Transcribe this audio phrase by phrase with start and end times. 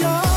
[0.00, 0.27] your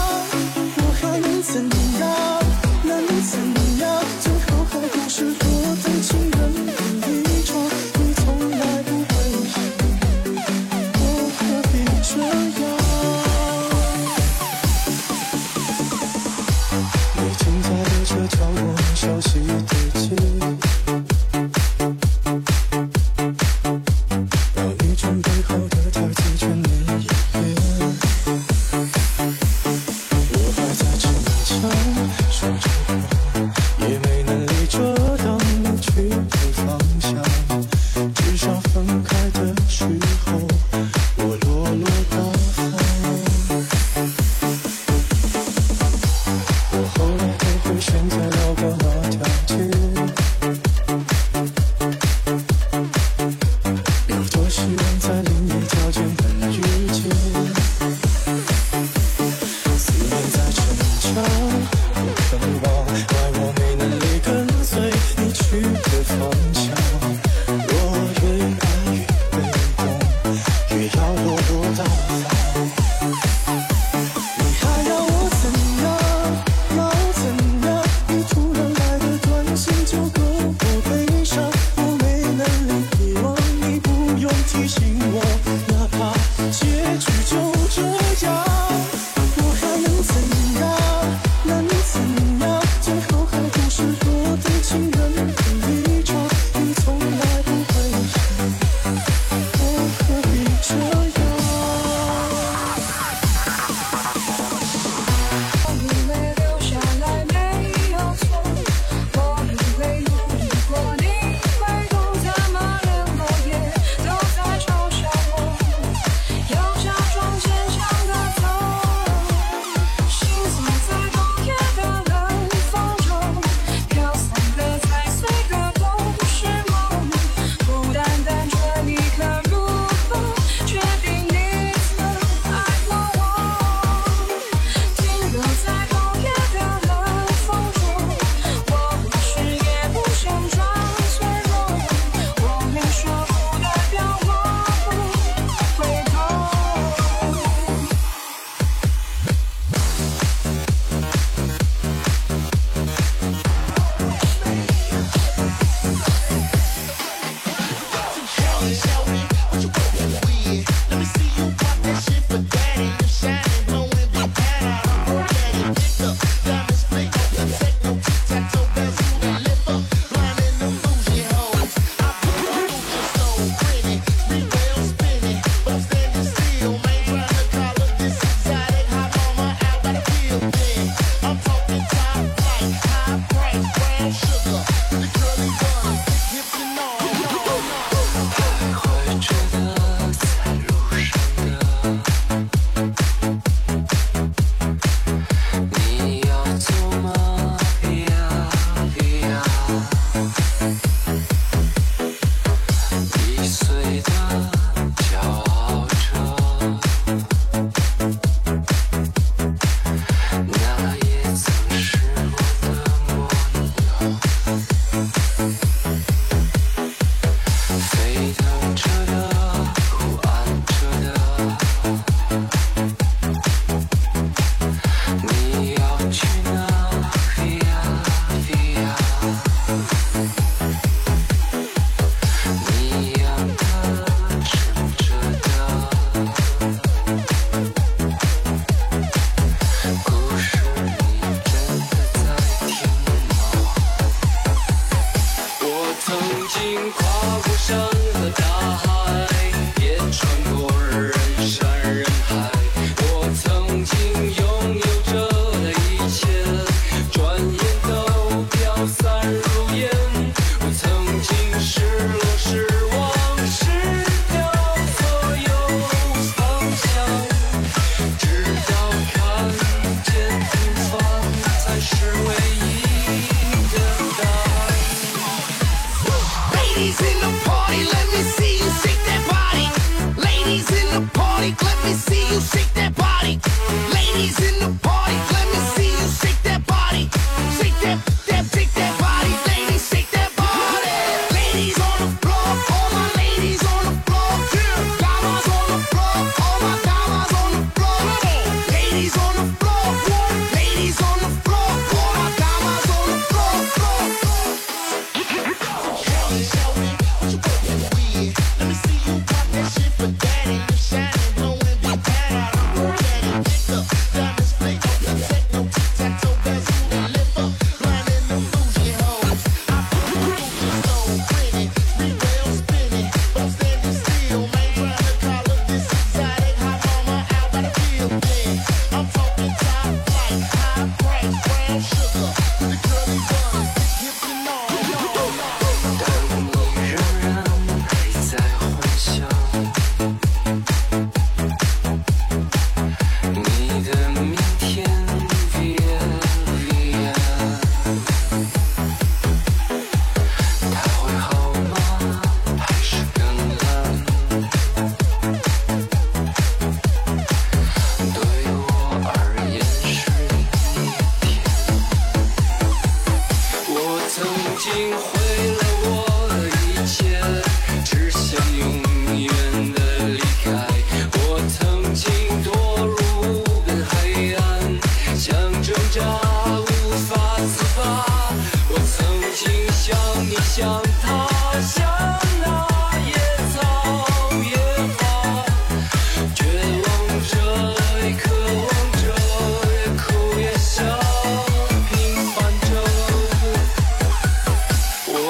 [276.82, 277.41] easy.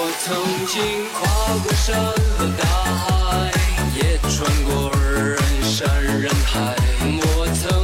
[0.03, 0.33] 我曾
[0.65, 0.81] 经
[1.13, 1.21] 跨
[1.61, 1.95] 过山
[2.35, 3.51] 和大海
[3.95, 7.80] 也穿过人山人海我曾